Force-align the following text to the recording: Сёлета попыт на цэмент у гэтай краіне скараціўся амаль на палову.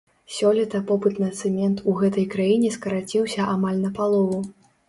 Сёлета 0.35 0.79
попыт 0.91 1.19
на 1.25 1.29
цэмент 1.43 1.83
у 1.91 1.95
гэтай 2.01 2.25
краіне 2.37 2.73
скараціўся 2.79 3.41
амаль 3.55 3.79
на 3.87 3.95
палову. 4.01 4.39